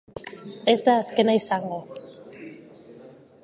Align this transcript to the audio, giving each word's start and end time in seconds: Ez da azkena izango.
Ez 0.73 0.75
da 0.87 0.95
azkena 1.01 1.37
izango. 1.41 1.79